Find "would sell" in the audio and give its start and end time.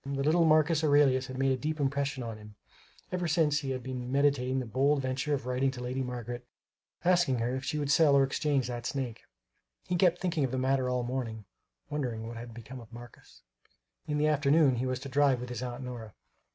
7.77-8.15